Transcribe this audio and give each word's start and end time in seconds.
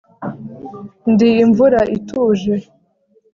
Ndi 1.11 1.29
imvura 1.43 1.79
ituje 1.97 2.53